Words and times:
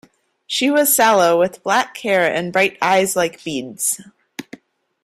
She 0.47 0.71
was 0.71 0.95
sallow, 0.95 1.37
with 1.39 1.61
black 1.61 1.95
hair 1.97 2.25
and 2.25 2.51
bright 2.51 2.75
eyes 2.81 3.15
like 3.15 3.43
beads. 3.43 4.01